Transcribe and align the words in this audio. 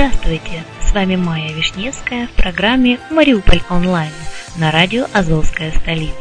Здравствуйте! 0.00 0.64
С 0.80 0.94
вами 0.94 1.16
Майя 1.16 1.52
Вишневская 1.52 2.26
в 2.28 2.30
программе 2.30 2.98
«Мариуполь 3.10 3.60
онлайн» 3.68 4.10
на 4.56 4.70
радио 4.70 5.04
«Азовская 5.12 5.78
столица». 5.78 6.14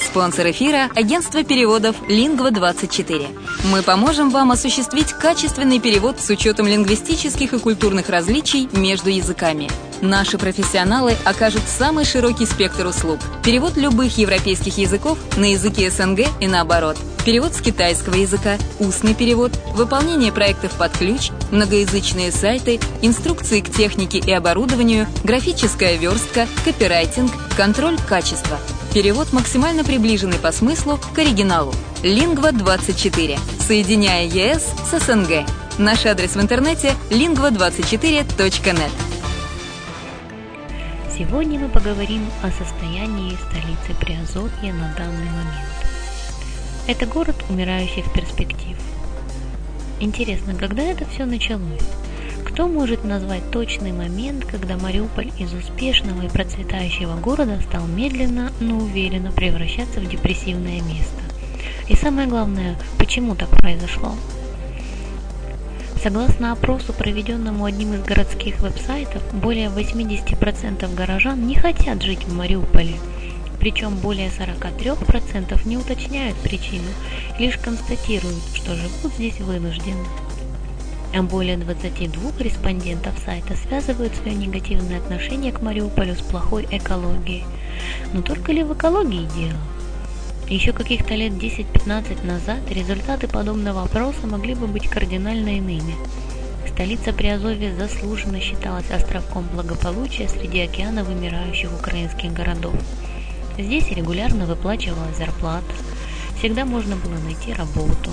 Спонсор 0.00 0.50
эфира– 0.50 0.88
агентство 0.94 1.44
переводов 1.44 1.96
«Лингва-24». 2.08 3.26
Мы 3.70 3.82
поможем 3.82 4.30
вам 4.30 4.52
осуществить 4.52 5.12
качественный 5.12 5.80
перевод 5.80 6.18
с 6.18 6.30
учетом 6.30 6.66
лингвистических 6.66 7.52
и 7.52 7.58
культурных 7.58 8.08
различий 8.08 8.70
между 8.72 9.10
языками. 9.10 9.68
Наши 10.00 10.38
профессионалы 10.38 11.14
окажут 11.26 11.64
самый 11.66 12.06
широкий 12.06 12.46
спектр 12.46 12.86
услуг. 12.86 13.20
Перевод 13.44 13.76
любых 13.76 14.16
европейских 14.16 14.78
языков 14.78 15.18
на 15.36 15.52
языки 15.52 15.86
СНГ 15.90 16.20
и 16.40 16.46
наоборот. 16.46 16.96
Перевод 17.26 17.54
с 17.54 17.60
китайского 17.60 18.14
языка, 18.14 18.56
устный 18.78 19.14
перевод, 19.14 19.52
выполнение 19.74 20.32
проектов 20.32 20.72
под 20.78 20.96
ключ, 20.96 21.30
многоязычные 21.52 22.32
сайты, 22.32 22.80
инструкции 23.00 23.60
к 23.60 23.70
технике 23.70 24.18
и 24.18 24.32
оборудованию, 24.32 25.06
графическая 25.22 25.96
верстка, 25.96 26.48
копирайтинг, 26.64 27.30
контроль 27.56 27.98
качества– 28.08 28.58
Перевод 28.94 29.32
максимально 29.32 29.84
приближенный 29.84 30.36
по 30.38 30.52
смыслу 30.52 30.98
к 31.14 31.18
оригиналу. 31.18 31.72
Лингва24. 32.02 33.38
Соединяя 33.58 34.26
ЕС 34.26 34.70
с 34.84 35.00
СНГ. 35.00 35.48
Наш 35.78 36.04
адрес 36.04 36.36
в 36.36 36.40
интернете 36.42 36.94
lingva24.net. 37.08 38.90
Сегодня 41.16 41.58
мы 41.58 41.70
поговорим 41.70 42.28
о 42.42 42.50
состоянии 42.50 43.38
столицы 43.48 43.98
Приазовья 43.98 44.74
на 44.74 44.94
данный 44.94 45.30
момент. 45.30 45.86
Это 46.86 47.06
город, 47.06 47.36
умирающий 47.48 48.02
в 48.02 48.12
перспектив. 48.12 48.76
Интересно, 50.02 50.56
когда 50.56 50.82
это 50.82 51.04
все 51.04 51.24
началось? 51.26 51.86
Кто 52.44 52.66
может 52.66 53.04
назвать 53.04 53.48
точный 53.52 53.92
момент, 53.92 54.44
когда 54.44 54.76
Мариуполь 54.76 55.30
из 55.38 55.54
успешного 55.54 56.22
и 56.22 56.28
процветающего 56.28 57.14
города 57.20 57.60
стал 57.68 57.86
медленно, 57.86 58.50
но 58.58 58.78
уверенно 58.78 59.30
превращаться 59.30 60.00
в 60.00 60.08
депрессивное 60.08 60.80
место? 60.80 61.22
И 61.86 61.94
самое 61.94 62.26
главное, 62.26 62.76
почему 62.98 63.36
так 63.36 63.50
произошло? 63.50 64.16
Согласно 66.02 66.50
опросу, 66.50 66.92
проведенному 66.92 67.64
одним 67.64 67.94
из 67.94 68.02
городских 68.02 68.58
веб-сайтов, 68.58 69.22
более 69.32 69.68
80% 69.68 70.92
горожан 70.96 71.46
не 71.46 71.54
хотят 71.54 72.02
жить 72.02 72.24
в 72.24 72.34
Мариуполе. 72.34 72.96
Причем 73.62 73.94
более 73.94 74.28
43% 74.28 75.68
не 75.68 75.76
уточняют 75.76 76.36
причину, 76.38 76.88
лишь 77.38 77.56
констатируют, 77.58 78.42
что 78.54 78.74
живут 78.74 79.12
здесь 79.14 79.38
вынужденно. 79.38 80.04
А 81.14 81.22
более 81.22 81.56
22 81.56 82.32
респондентов 82.40 83.14
сайта 83.24 83.54
связывают 83.54 84.16
свое 84.16 84.34
негативное 84.34 84.98
отношение 84.98 85.52
к 85.52 85.62
Мариуполю 85.62 86.16
с 86.16 86.22
плохой 86.22 86.66
экологией. 86.72 87.44
Но 88.12 88.22
только 88.22 88.50
ли 88.50 88.64
в 88.64 88.72
экологии 88.72 89.28
дело? 89.36 89.60
Еще 90.48 90.72
каких-то 90.72 91.14
лет 91.14 91.34
10-15 91.34 92.26
назад 92.26 92.58
результаты 92.68 93.28
подобного 93.28 93.82
опроса 93.84 94.26
могли 94.26 94.56
бы 94.56 94.66
быть 94.66 94.88
кардинально 94.88 95.58
иными. 95.58 95.94
Столица 96.66 97.12
Приазовья 97.12 97.72
заслуженно 97.76 98.40
считалась 98.40 98.90
островком 98.90 99.46
благополучия 99.54 100.28
среди 100.28 100.62
океана 100.62 101.04
вымирающих 101.04 101.72
украинских 101.72 102.32
городов. 102.32 102.74
Здесь 103.58 103.88
регулярно 103.88 104.46
выплачивалась 104.46 105.16
зарплата, 105.16 105.72
всегда 106.38 106.64
можно 106.64 106.96
было 106.96 107.18
найти 107.24 107.52
работу, 107.52 108.10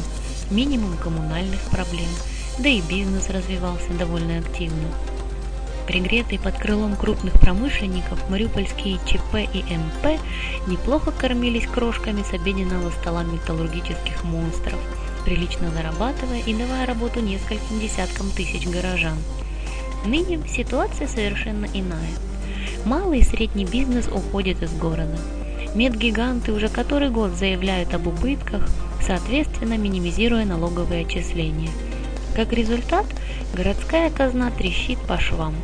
минимум 0.49 0.97
коммунальных 0.97 1.61
проблем– 1.71 2.09
да 2.59 2.67
и 2.67 2.81
бизнес 2.81 3.29
развивался 3.29 3.91
довольно 3.94 4.39
активно. 4.39 4.89
Пригретые 5.88 6.39
под 6.39 6.55
крылом 6.57 6.95
крупных 6.95 7.33
промышленников, 7.39 8.29
мариупольские 8.29 8.99
ЧП 9.05 9.49
и 9.51 9.63
МП 9.73 10.19
неплохо 10.67 11.11
кормились 11.11 11.66
крошками 11.66 12.22
с 12.22 12.33
обеденного 12.33 12.91
стола 12.91 13.23
металлургических 13.23 14.23
монстров, 14.23 14.79
прилично 15.25 15.72
зарабатывая 15.72 16.41
и 16.41 16.53
давая 16.53 16.85
работу 16.85 17.22
нескольким 17.22 17.79
десяткам 17.79 18.29
тысяч 18.29 18.67
горожан. 18.67 19.17
Ныне 20.05 20.41
ситуация 20.47 21.07
совершенно 21.07 21.66
иная. 21.73 22.28
Малый 22.85 23.19
и 23.19 23.23
средний 23.23 23.66
бизнес 23.66 24.07
уходит 24.07 24.63
из 24.63 24.73
города. 24.73 25.17
Медгиганты 25.75 26.51
уже 26.51 26.69
который 26.69 27.09
год 27.09 27.31
заявляют 27.31 27.94
об 27.94 28.07
убытках, 28.07 28.67
соответственно 29.06 29.78
минимизируя 29.78 30.45
налоговые 30.45 31.06
отчисления– 31.06 31.72
как 32.40 32.53
результат, 32.53 33.06
городская 33.53 34.09
казна 34.09 34.50
трещит 34.51 34.97
по 35.00 35.19
швам. 35.19 35.56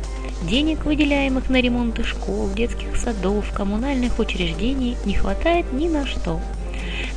Денег, 0.42 0.84
выделяемых 0.84 1.48
на 1.48 1.60
ремонты 1.60 2.04
школ, 2.04 2.50
детских 2.54 2.96
садов, 2.96 3.50
коммунальных 3.54 4.18
учреждений, 4.18 4.96
не 5.06 5.14
хватает 5.14 5.72
ни 5.72 5.88
на 5.88 6.06
что. 6.06 6.38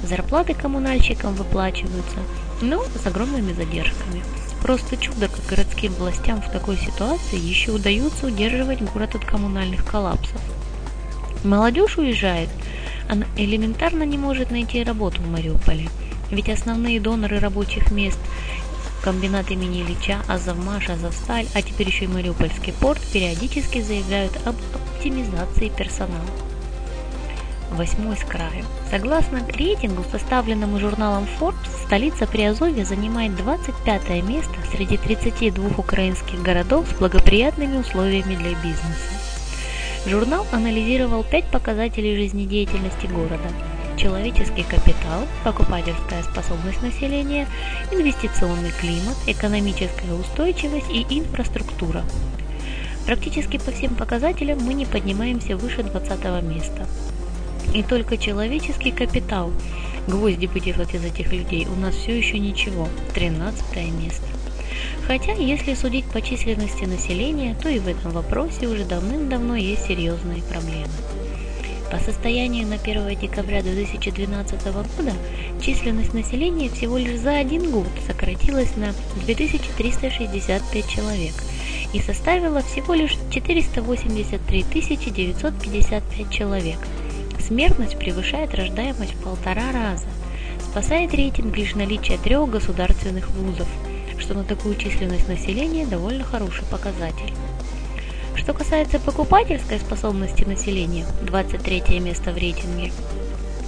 Зарплаты 0.03 0.53
коммунальщикам 0.53 1.35
выплачиваются, 1.35 2.19
но 2.61 2.83
с 2.83 3.05
огромными 3.05 3.51
задержками. 3.51 4.23
Просто 4.69 4.97
чудо, 4.97 5.29
как 5.29 5.43
городским 5.47 5.91
властям 5.93 6.43
в 6.43 6.51
такой 6.51 6.77
ситуации 6.77 7.39
еще 7.39 7.71
удается 7.71 8.27
удерживать 8.27 8.83
город 8.83 9.15
от 9.15 9.25
коммунальных 9.25 9.83
коллапсов. 9.83 10.39
Молодежь 11.43 11.97
уезжает, 11.97 12.49
она 13.09 13.25
элементарно 13.35 14.03
не 14.03 14.19
может 14.19 14.51
найти 14.51 14.83
работу 14.83 15.23
в 15.23 15.27
Мариуполе. 15.27 15.89
Ведь 16.29 16.49
основные 16.49 16.99
доноры 16.99 17.39
рабочих 17.39 17.89
мест 17.89 18.19
Комбинат 19.01 19.49
имени 19.49 19.81
Ильича, 19.81 20.19
Азовмаш, 20.27 20.87
Азовсталь, 20.89 21.47
а 21.55 21.63
теперь 21.63 21.87
еще 21.87 22.05
и 22.05 22.07
Мариупольский 22.07 22.73
порт 22.73 23.01
периодически 23.11 23.81
заявляют 23.81 24.37
об 24.45 24.55
оптимизации 24.75 25.69
персонала. 25.69 26.48
Восьмой 27.71 28.17
с 28.17 28.21
краю. 28.21 28.65
Согласно 28.89 29.41
рейтингу, 29.47 30.03
составленному 30.11 30.79
журналом 30.79 31.27
Forbes, 31.39 31.85
столица 31.85 32.27
Приазовья 32.27 32.83
занимает 32.83 33.35
25 33.35 34.23
место 34.23 34.55
среди 34.71 34.97
32 34.97 35.69
украинских 35.77 36.41
городов 36.41 36.87
с 36.87 36.97
благоприятными 36.97 37.77
условиями 37.77 38.35
для 38.35 38.51
бизнеса. 38.55 39.13
Журнал 40.05 40.45
анализировал 40.51 41.23
пять 41.23 41.45
показателей 41.45 42.15
жизнедеятельности 42.15 43.05
города– 43.05 43.49
человеческий 43.99 44.63
капитал, 44.63 45.27
покупательская 45.43 46.23
способность 46.23 46.81
населения, 46.81 47.47
инвестиционный 47.91 48.71
климат, 48.71 49.17
экономическая 49.27 50.13
устойчивость 50.13 50.89
и 50.89 51.05
инфраструктура. 51.19 52.03
Практически 53.05 53.57
по 53.57 53.71
всем 53.71 53.95
показателям 53.95 54.59
мы 54.61 54.73
не 54.73 54.85
поднимаемся 54.85 55.57
выше 55.57 55.83
20 55.83 56.43
места. 56.43 56.87
И 57.73 57.83
только 57.83 58.17
человеческий 58.17 58.91
капитал, 58.91 59.51
гвозди 60.07 60.47
выделать 60.47 60.95
из 60.95 61.05
этих 61.05 61.31
людей, 61.31 61.67
у 61.67 61.79
нас 61.79 61.95
все 61.95 62.17
еще 62.17 62.39
ничего, 62.39 62.87
13 63.13 63.63
место. 64.01 64.25
Хотя, 65.05 65.33
если 65.33 65.73
судить 65.73 66.05
по 66.05 66.21
численности 66.21 66.85
населения, 66.85 67.55
то 67.61 67.69
и 67.69 67.79
в 67.79 67.87
этом 67.87 68.11
вопросе 68.11 68.67
уже 68.67 68.85
давным-давно 68.85 69.55
есть 69.55 69.85
серьезные 69.85 70.41
проблемы. 70.43 70.87
По 71.91 71.97
состоянию 71.97 72.67
на 72.67 72.75
1 72.75 73.19
декабря 73.19 73.63
2012 73.63 74.63
года 74.65 75.13
численность 75.59 76.13
населения 76.13 76.69
всего 76.69 76.97
лишь 76.97 77.19
за 77.19 77.37
один 77.37 77.71
год 77.71 77.87
сократилась 78.05 78.75
на 78.75 78.93
2365 79.25 80.87
человек 80.87 81.33
и 81.91 81.99
составила 81.99 82.61
всего 82.61 82.93
лишь 82.93 83.17
483 83.31 84.63
955 84.63 86.31
человек. 86.31 86.77
Смертность 87.39 87.97
превышает 87.97 88.53
рождаемость 88.53 89.13
в 89.13 89.23
полтора 89.23 89.71
раза. 89.71 90.07
Спасает 90.69 91.13
рейтинг 91.13 91.55
лишь 91.57 91.75
наличие 91.75 92.17
трех 92.17 92.49
государственных 92.49 93.29
вузов, 93.31 93.67
что 94.19 94.33
на 94.33 94.43
такую 94.43 94.75
численность 94.75 95.27
населения 95.27 95.85
довольно 95.85 96.23
хороший 96.23 96.65
показатель. 96.65 97.33
Что 98.35 98.53
касается 98.53 98.99
покупательской 98.99 99.79
способности 99.79 100.43
населения, 100.43 101.05
23 101.23 101.99
место 101.99 102.31
в 102.31 102.37
рейтинге, 102.37 102.91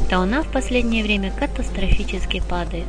то 0.09 0.19
она 0.19 0.43
в 0.43 0.51
последнее 0.51 1.03
время 1.03 1.31
катастрофически 1.31 2.41
падает. 2.47 2.85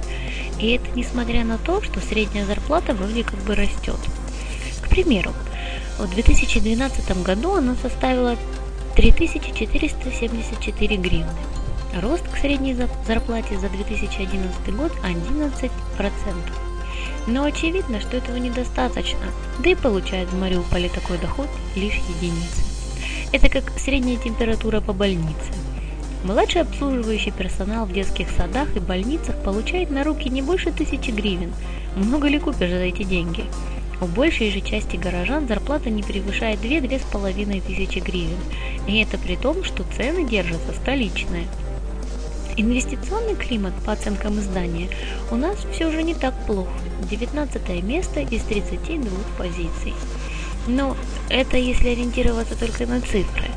И 0.58 0.72
это 0.72 0.86
несмотря 0.94 1.44
на 1.44 1.58
то, 1.58 1.80
что 1.82 2.00
средняя 2.00 2.44
зарплата 2.46 2.94
вроде 2.94 3.24
как 3.24 3.38
бы 3.40 3.54
растет. 3.54 3.98
К 4.82 4.88
примеру, 4.88 5.32
в 5.98 6.08
2012 6.08 7.22
году 7.22 7.54
она 7.54 7.76
составила 7.80 8.36
3474 8.96 10.96
гривны. 10.96 11.32
Рост 12.00 12.26
к 12.28 12.38
средней 12.38 12.74
зарплате 13.06 13.58
за 13.58 13.68
2011 13.68 14.74
год 14.74 14.92
11%. 15.02 15.70
Но 17.26 17.44
очевидно, 17.44 18.00
что 18.00 18.16
этого 18.16 18.36
недостаточно, 18.36 19.26
да 19.62 19.70
и 19.70 19.74
получает 19.74 20.28
в 20.28 20.38
Мариуполе 20.38 20.88
такой 20.88 21.18
доход 21.18 21.48
лишь 21.76 22.00
единицы. 22.16 22.62
Это 23.32 23.48
как 23.48 23.78
средняя 23.78 24.16
температура 24.16 24.80
по 24.80 24.92
больнице. 24.92 25.52
Младший 26.24 26.62
обслуживающий 26.62 27.32
персонал 27.32 27.86
в 27.86 27.92
детских 27.92 28.28
садах 28.30 28.76
и 28.76 28.80
больницах 28.80 29.36
получает 29.42 29.90
на 29.90 30.04
руки 30.04 30.28
не 30.28 30.42
больше 30.42 30.70
тысячи 30.70 31.10
гривен. 31.10 31.52
Много 31.96 32.28
ли 32.28 32.38
купишь 32.38 32.70
за 32.70 32.76
эти 32.76 33.02
деньги? 33.02 33.44
У 34.02 34.06
большей 34.06 34.50
же 34.50 34.60
части 34.60 34.96
горожан 34.96 35.46
зарплата 35.46 35.88
не 35.88 36.02
превышает 36.02 36.58
2-2,5 36.58 37.62
тысячи 37.64 38.00
гривен. 38.00 38.36
И 38.88 39.00
это 39.00 39.16
при 39.16 39.36
том, 39.36 39.62
что 39.62 39.84
цены 39.96 40.28
держатся 40.28 40.72
столичные. 40.72 41.46
Инвестиционный 42.56 43.36
климат, 43.36 43.72
по 43.86 43.92
оценкам 43.92 44.40
издания, 44.40 44.88
у 45.30 45.36
нас 45.36 45.56
все 45.72 45.92
же 45.92 46.02
не 46.02 46.14
так 46.14 46.34
плохо. 46.46 46.72
19 47.08 47.84
место 47.84 48.20
из 48.22 48.42
32 48.42 49.08
позиций. 49.38 49.94
Но 50.66 50.96
это 51.28 51.56
если 51.56 51.90
ориентироваться 51.90 52.58
только 52.58 52.86
на 52.86 53.00
цифры. 53.00 53.51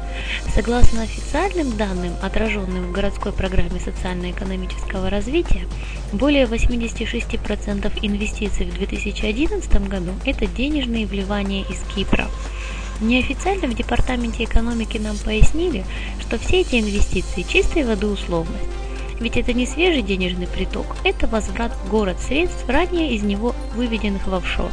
Согласно 0.53 1.03
официальным 1.03 1.75
данным, 1.75 2.13
отраженным 2.21 2.87
в 2.87 2.91
городской 2.91 3.31
программе 3.31 3.79
социально-экономического 3.79 5.09
развития, 5.09 5.67
более 6.13 6.45
86% 6.45 7.91
инвестиций 8.01 8.65
в 8.65 8.73
2011 8.73 9.87
году– 9.87 10.11
это 10.25 10.45
денежные 10.45 11.05
вливания 11.05 11.63
из 11.63 11.81
Кипра. 11.93 12.27
Неофициально 13.01 13.67
в 13.67 13.73
Департаменте 13.73 14.45
экономики 14.45 14.97
нам 14.97 15.17
пояснили, 15.17 15.83
что 16.21 16.37
все 16.37 16.61
эти 16.61 16.79
инвестиции– 16.79 17.41
чистой 17.49 17.83
воды 17.83 18.07
условность. 18.07 18.63
Ведь 19.19 19.37
это 19.37 19.53
не 19.53 19.65
свежий 19.65 20.01
денежный 20.01 20.47
приток, 20.47 20.85
это 21.03 21.27
возврат 21.27 21.73
в 21.73 21.89
город 21.89 22.17
средств, 22.19 22.65
ранее 22.67 23.13
из 23.13 23.23
него 23.23 23.55
выведенных 23.73 24.27
в 24.27 24.33
офшор. 24.33 24.69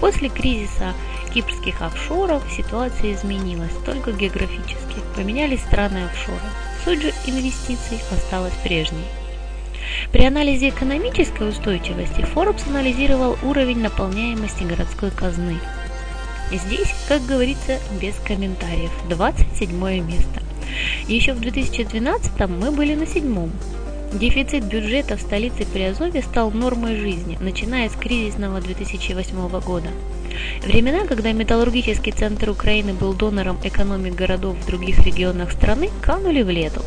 После 0.00 0.28
кризиса 0.28 0.94
кипрских 1.28 1.82
офшоров 1.82 2.42
ситуация 2.50 3.14
изменилась 3.14 3.72
только 3.84 4.12
географически. 4.12 5.00
Поменялись 5.16 5.60
страны 5.60 6.04
офшора. 6.04 6.38
Суть 6.84 7.02
же 7.02 7.12
инвестиций 7.26 7.98
осталась 8.12 8.54
прежней. 8.62 9.04
При 10.12 10.24
анализе 10.24 10.70
экономической 10.70 11.48
устойчивости 11.48 12.20
Forbes 12.34 12.68
анализировал 12.68 13.38
уровень 13.42 13.80
наполняемости 13.80 14.62
городской 14.62 15.10
казны. 15.10 15.58
Здесь, 16.50 16.94
как 17.08 17.24
говорится, 17.26 17.78
без 18.00 18.14
комментариев, 18.16 18.90
27 19.08 19.72
место. 20.00 20.42
Еще 21.06 21.34
в 21.34 21.40
2012 21.40 22.38
мы 22.48 22.70
были 22.70 22.94
на 22.94 23.06
седьмом. 23.06 23.52
Дефицит 24.12 24.64
бюджета 24.64 25.18
в 25.18 25.20
столице 25.20 25.66
Приазовья 25.66 26.22
стал 26.22 26.50
нормой 26.50 26.96
жизни, 26.96 27.36
начиная 27.40 27.90
с 27.90 27.92
кризисного 27.92 28.60
2008 28.60 29.60
года. 29.60 29.88
Времена, 30.64 31.06
когда 31.06 31.32
металлургический 31.32 32.12
центр 32.12 32.50
Украины 32.50 32.92
был 32.92 33.14
донором 33.14 33.58
экономик 33.62 34.14
городов 34.14 34.56
в 34.56 34.66
других 34.66 34.98
регионах 35.04 35.52
страны, 35.52 35.90
канули 36.02 36.42
в 36.42 36.50
лету. 36.50 36.82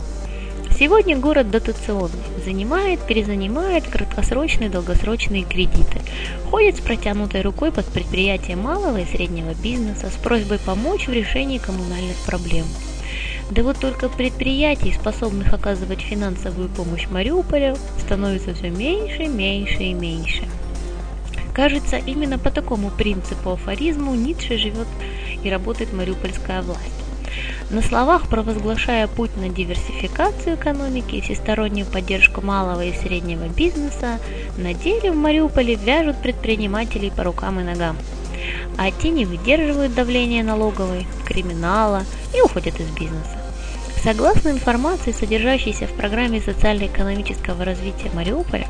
Сегодня 0.78 1.16
город 1.16 1.52
дотационный, 1.52 2.24
занимает, 2.44 3.02
перезанимает 3.02 3.88
краткосрочные 3.88 4.70
долгосрочные 4.70 5.44
кредиты, 5.44 6.02
ходит 6.50 6.78
с 6.78 6.80
протянутой 6.80 7.42
рукой 7.42 7.72
под 7.72 7.86
предприятия 7.86 8.56
малого 8.56 9.00
и 9.00 9.06
среднего 9.06 9.54
бизнеса 9.54 10.10
с 10.10 10.16
просьбой 10.16 10.58
помочь 10.58 11.08
в 11.08 11.14
решении 11.14 11.60
коммунальных 11.60 12.18
проблем. 12.26 12.66
Да 13.52 13.64
вот 13.64 13.78
только 13.80 14.10
предприятий, 14.10 14.94
способных 14.94 15.54
оказывать 15.54 16.02
финансовую 16.02 16.70
помощь 16.70 17.08
Мариуполю, 17.12 17.78
становится 18.00 18.56
все 18.56 18.70
меньше, 18.70 19.28
меньше 19.28 19.84
и 19.84 19.94
меньше. 19.94 20.46
Кажется, 21.62 21.98
именно 21.98 22.40
по 22.40 22.50
такому 22.50 22.90
принципу 22.90 23.52
афоризму 23.52 24.16
Ницше 24.16 24.58
живет 24.58 24.88
и 25.44 25.50
работает 25.52 25.94
мариупольская 25.94 26.64
власть. 26.64 26.82
На 27.70 27.84
словах 27.84 28.28
провозглашая 28.30 29.06
путь 29.06 29.38
на 29.38 29.48
диверсификацию 29.48 30.56
экономики 30.56 31.18
и 31.18 31.22
всестороннюю 31.22 31.86
поддержку 31.86 32.42
малого 32.42 32.84
и 32.84 32.94
среднего 32.94 33.48
бизнеса, 33.48 34.18
на 34.58 34.74
деле 34.74 35.12
в 35.12 35.16
Мариуполе 35.16 35.76
вяжут 35.76 36.18
предпринимателей 36.18 37.12
по 37.16 37.24
рукам 37.24 37.60
и 37.60 37.64
ногам. 37.64 37.96
А 38.80 38.90
те 38.90 39.10
не 39.10 39.26
выдерживают 39.26 39.94
давления 39.94 40.42
налоговой, 40.42 41.06
криминала 41.28 42.06
и 42.36 42.42
уходят 42.42 42.80
из 42.80 42.88
бизнеса. 42.88 43.38
Согласно 44.04 44.50
информации, 44.50 45.12
содержащейся 45.12 45.86
в 45.86 45.92
программе 45.92 46.42
социально-экономического 46.42 47.64
развития 47.64 48.10
Мариуполя, 48.16 48.66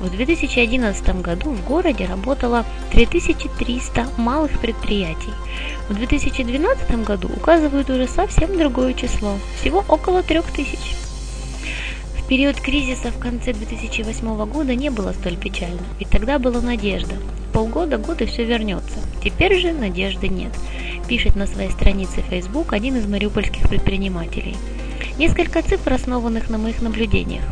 в 0.00 0.10
2011 0.10 1.22
году 1.22 1.50
в 1.50 1.64
городе 1.64 2.06
работало 2.06 2.64
3300 2.92 4.08
малых 4.16 4.58
предприятий. 4.58 5.32
В 5.88 5.94
2012 5.94 7.04
году 7.04 7.28
указывают 7.28 7.90
уже 7.90 8.08
совсем 8.08 8.58
другое 8.58 8.94
число, 8.94 9.36
всего 9.60 9.84
около 9.88 10.22
3000. 10.22 10.96
В 12.18 12.28
период 12.28 12.60
кризиса 12.60 13.10
в 13.10 13.18
конце 13.18 13.52
2008 13.52 14.46
года 14.46 14.74
не 14.74 14.90
было 14.90 15.12
столь 15.12 15.36
печально, 15.36 15.82
ведь 15.98 16.10
тогда 16.10 16.38
была 16.38 16.60
надежда. 16.60 17.14
Полгода, 17.52 17.98
год 17.98 18.22
и 18.22 18.26
все 18.26 18.44
вернется. 18.44 18.98
Теперь 19.22 19.58
же 19.60 19.72
надежды 19.72 20.28
нет 20.28 20.52
пишет 21.10 21.34
на 21.34 21.48
своей 21.48 21.72
странице 21.72 22.22
Facebook 22.30 22.72
один 22.72 22.96
из 22.96 23.04
мариупольских 23.04 23.68
предпринимателей. 23.68 24.56
Несколько 25.18 25.60
цифр, 25.60 25.92
основанных 25.92 26.48
на 26.50 26.56
моих 26.56 26.80
наблюдениях. 26.82 27.42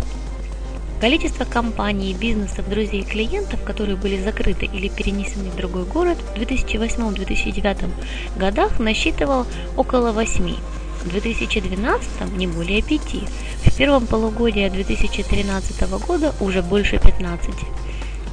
Количество 1.00 1.44
компаний, 1.44 2.12
бизнесов, 2.12 2.68
друзей 2.68 3.02
и 3.02 3.04
клиентов, 3.04 3.62
которые 3.62 3.94
были 3.96 4.20
закрыты 4.20 4.66
или 4.66 4.88
перенесены 4.88 5.48
в 5.50 5.56
другой 5.56 5.84
город 5.84 6.18
в 6.34 6.38
2008-2009 6.40 7.88
годах 8.36 8.80
насчитывал 8.80 9.46
около 9.76 10.10
8. 10.10 10.54
В 11.04 11.08
2012 11.08 12.36
не 12.36 12.48
более 12.48 12.82
5. 12.82 13.00
В 13.64 13.76
первом 13.76 14.08
полугодии 14.08 14.68
2013 14.68 15.88
года 16.04 16.34
уже 16.40 16.62
больше 16.62 16.98
15. 16.98 17.54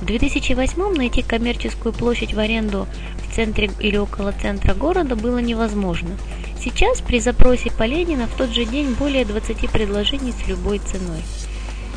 В 0.02 0.06
2008 0.06 0.96
найти 0.96 1.22
коммерческую 1.22 1.94
площадь 1.94 2.34
в 2.34 2.40
аренду 2.40 2.88
в 3.30 3.36
центре 3.36 3.70
или 3.80 3.98
около 3.98 4.34
центра 4.42 4.74
города 4.74 5.16
было 5.16 5.38
невозможно. 5.38 6.18
Сейчас 6.60 7.00
при 7.02 7.20
запросе 7.20 7.70
по 7.72 7.84
Ленина 7.84 8.26
в 8.26 8.36
тот 8.36 8.50
же 8.50 8.66
день 8.66 8.96
более 8.96 9.24
20 9.24 9.70
предложений 9.70 10.34
с 10.44 10.48
любой 10.48 10.80
ценой. 10.80 11.22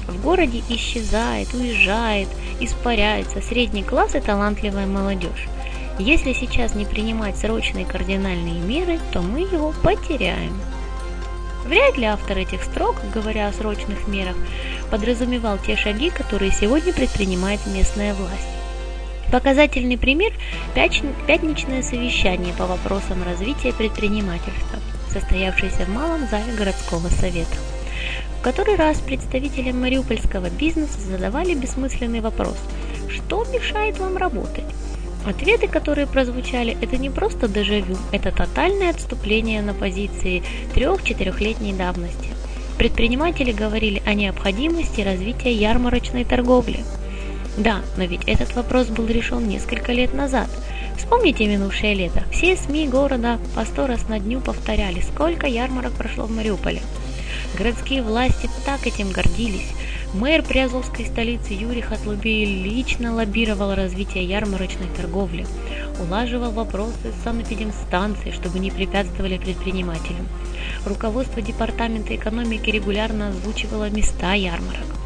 В 0.09 0.23
городе 0.23 0.63
исчезает, 0.71 1.53
уезжает, 1.53 2.29
испаряется 2.61 3.43
средний 3.43 3.85
класс 3.85 4.15
и 4.15 4.21
талантливая 4.21 4.87
молодежь. 4.87 5.47
Если 5.99 6.33
сейчас 6.33 6.75
не 6.75 6.87
принимать 6.87 7.37
срочные 7.37 7.85
кардинальные 7.85 8.61
меры, 8.61 8.99
то 9.13 9.21
мы 9.21 9.41
его 9.41 9.75
потеряем. 9.83 10.59
Вряд 11.67 11.99
ли 11.99 12.07
автор 12.07 12.39
этих 12.39 12.65
строк, 12.65 12.97
говоря 13.13 13.49
о 13.49 13.53
срочных 13.53 14.09
мерах, 14.09 14.37
подразумевал 14.91 15.59
те 15.59 15.77
шаги, 15.77 16.09
которые 16.09 16.53
сегодня 16.53 16.95
предпринимает 16.95 17.61
местная 17.67 18.15
власть. 18.15 18.49
Показательный 19.31 19.99
пример– 19.99 20.33
пятничное 20.75 21.83
совещание 21.83 22.55
по 22.55 22.67
вопросам 22.67 23.23
развития 23.23 23.75
предпринимательства, 23.75 24.79
состоявшееся 25.13 25.85
в 25.85 25.91
малом 25.91 26.27
зале 26.31 26.55
городского 26.57 27.09
совета. 27.09 27.57
В 28.39 28.43
который 28.43 28.77
раз 28.77 28.99
представителям 28.99 29.81
мариупольского 29.81 30.49
бизнеса 30.51 31.01
задавали 31.01 31.55
бессмысленный 31.55 32.21
вопрос– 32.21 32.57
что 33.09 33.45
мешает 33.45 33.99
вам 33.99 34.17
работать? 34.17 34.65
Ответы, 35.27 35.67
которые 35.67 36.07
прозвучали, 36.07 36.77
это 36.81 36.97
не 36.97 37.11
просто 37.11 37.49
дежавю, 37.49 37.97
это 38.13 38.31
тотальное 38.31 38.91
отступление 38.91 39.63
на 39.63 39.75
позиции 39.75 40.43
трех-четырехлетней 40.75 41.73
давности. 41.73 42.29
Предприниматели 42.79 43.53
говорили 43.53 44.03
о 44.07 44.15
необходимости 44.15 45.01
развития 45.01 45.53
ярмарочной 45.53 46.25
торговли. 46.25 46.85
Да, 47.57 47.81
но 47.97 48.05
ведь 48.05 48.25
этот 48.27 48.55
вопрос 48.55 48.87
был 48.87 49.07
решен 49.07 49.49
несколько 49.49 49.93
лет 49.93 50.15
назад. 50.15 50.49
Вспомните 50.97 51.47
минувшее 51.47 51.95
лето. 51.95 52.23
Все 52.31 52.57
СМИ 52.57 52.89
города 52.89 53.39
по 53.55 53.65
сто 53.65 53.87
раз 53.87 54.09
на 54.09 54.21
дню 54.21 54.41
повторяли, 54.41 55.01
сколько 55.01 55.47
ярмарок 55.47 55.93
прошло 55.93 56.25
в 56.25 56.31
Мариуполе. 56.31 56.81
Городские 57.57 58.03
власти 58.03 58.49
так 58.65 58.87
этим 58.87 59.11
гордились. 59.11 59.73
Мэр 60.15 60.43
Приазовской 60.43 61.07
столицы 61.07 61.53
Юрий 61.53 61.81
Хатлубей 61.81 62.45
лично 62.45 63.15
лоббировал 63.15 63.75
развитие 63.75 64.25
ярмарочной 64.25 64.89
торговли, 64.97 65.47
улаживал 66.01 66.51
вопросы 66.51 67.13
с 67.13 67.25
санэпидемстанцией, 67.25 68.33
чтобы 68.33 68.59
не 68.59 68.71
препятствовали 68.71 69.39
предпринимателям. 69.39 70.29
Руководство 70.87 71.43
Департамента 71.43 72.15
экономики 72.15 72.71
регулярно 72.71 73.29
озвучивало 73.29 73.91
места 73.91 74.35
ярмарок 74.35 74.98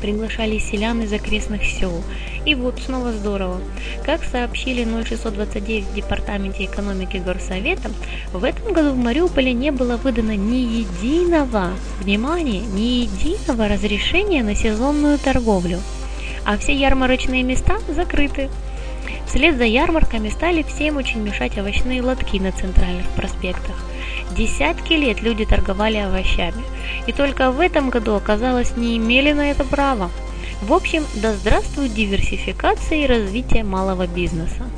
приглашали 0.00 0.58
селян 0.58 1.02
из 1.02 1.12
окрестных 1.12 1.64
сел. 1.64 2.02
И 2.44 2.54
вот 2.54 2.80
снова 2.80 3.12
здорово. 3.12 3.60
Как 4.04 4.24
сообщили 4.24 4.84
0629 4.84 5.84
в 5.84 5.94
Департаменте 5.94 6.64
экономики 6.64 7.18
Горсовета, 7.18 7.90
в 8.32 8.44
этом 8.44 8.72
году 8.72 8.92
в 8.92 8.96
Мариуполе 8.96 9.52
не 9.52 9.70
было 9.70 9.96
выдано 9.96 10.36
ни 10.36 10.56
единого, 10.56 11.70
внимание, 12.00 12.60
ни 12.60 13.02
единого 13.04 13.68
разрешения 13.68 14.42
на 14.42 14.54
сезонную 14.54 15.18
торговлю. 15.18 15.78
А 16.44 16.56
все 16.56 16.74
ярмарочные 16.74 17.42
места 17.42 17.78
закрыты. 17.88 18.48
Вслед 19.30 19.58
за 19.58 19.64
ярмарками 19.64 20.28
стали 20.28 20.64
всем 20.64 20.96
очень 20.96 21.20
мешать 21.20 21.56
овощные 21.56 22.02
лотки 22.02 22.38
на 22.38 22.50
центральных 22.50 23.06
проспектах. 23.10 23.76
Десятки 24.36 24.94
лет 24.94 25.22
люди 25.22 25.44
торговали 25.44 25.98
овощами, 25.98 26.64
и 27.06 27.12
только 27.12 27.52
в 27.52 27.60
этом 27.60 27.90
году 27.90 28.16
оказалось 28.16 28.76
не 28.76 28.96
имели 28.96 29.30
на 29.30 29.52
это 29.52 29.62
права. 29.62 30.10
В 30.62 30.72
общем, 30.72 31.04
да 31.14 31.32
здравствует 31.32 31.94
диверсификация 31.94 33.04
и 33.04 33.06
развитие 33.06 33.62
малого 33.62 34.08
бизнеса. 34.08 34.68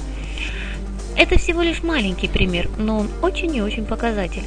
Это 1.16 1.38
всего 1.38 1.62
лишь 1.62 1.82
маленький 1.82 2.28
пример, 2.28 2.68
но 2.76 2.98
он 2.98 3.08
очень 3.22 3.56
и 3.56 3.62
очень 3.62 3.86
показателен. 3.86 4.44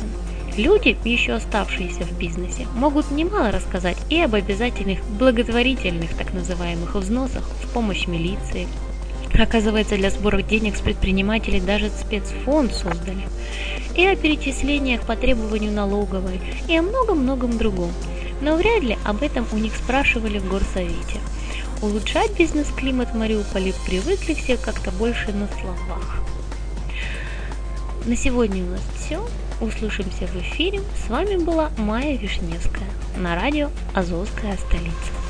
Люди, 0.55 0.95
еще 1.03 1.33
оставшиеся 1.33 2.03
в 2.03 2.15
бизнесе, 2.15 2.67
могут 2.75 3.09
немало 3.09 3.49
рассказать 3.49 3.97
и 4.11 4.21
об 4.21 4.35
обязательных 4.35 5.03
благотворительных 5.03 6.13
так 6.13 6.31
называемых 6.31 6.93
взносах 6.93 7.43
в 7.63 7.73
помощь 7.73 8.05
милиции. 8.05 8.67
Оказывается, 9.39 9.97
для 9.97 10.11
сбора 10.11 10.41
денег 10.41 10.77
с 10.77 10.81
предпринимателей 10.81 11.59
даже 11.59 11.89
спецфонд 11.89 12.73
создали. 12.73 13.27
И 13.95 14.05
о 14.05 14.15
перечислениях 14.15 15.01
по 15.01 15.15
требованию 15.15 15.71
налоговой, 15.71 16.39
и 16.67 16.77
о 16.77 16.81
многом-многом 16.81 17.57
другом. 17.57 17.91
Но 18.41 18.55
вряд 18.55 18.83
ли 18.83 18.97
об 19.03 19.23
этом 19.23 19.45
у 19.51 19.57
них 19.57 19.75
спрашивали 19.75 20.39
в 20.39 20.49
горсовете. 20.49 21.19
Улучшать 21.81 22.37
бизнес-климат 22.37 23.09
в 23.09 23.17
Мариуполе 23.17 23.73
привыкли 23.85 24.33
все 24.33 24.57
как-то 24.57 24.91
больше 24.91 25.31
на 25.33 25.47
словах. 25.59 26.21
На 28.05 28.15
сегодня 28.15 28.63
у 28.63 28.67
нас 28.67 28.81
все. 28.97 29.25
Услышимся 29.61 30.27
в 30.27 30.35
эфире. 30.41 30.81
С 31.05 31.09
вами 31.09 31.37
была 31.37 31.71
Майя 31.77 32.17
Вишневская 32.17 32.87
на 33.17 33.35
радио 33.35 33.69
«Азовская 33.93 34.57
столица». 34.57 35.24